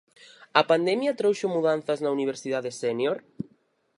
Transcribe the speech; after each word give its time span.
A 0.59 0.61
pandemia 0.71 1.17
trouxo 1.19 1.45
mudanzas 1.55 1.99
na 2.01 2.13
universidade 2.17 2.71
sénior? 2.81 3.17